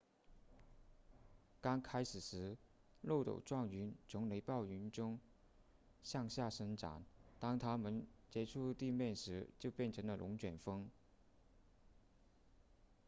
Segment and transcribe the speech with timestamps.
[1.61, 2.57] 刚开始时
[3.01, 5.19] 漏斗状云从雷暴云中
[6.01, 7.05] 向下伸展
[7.37, 10.89] 当它们接触地面时就变成了龙卷风